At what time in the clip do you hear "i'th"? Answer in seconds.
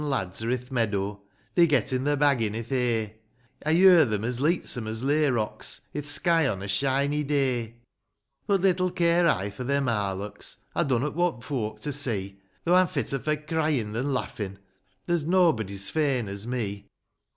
0.49-0.71, 2.55-2.69, 5.93-6.07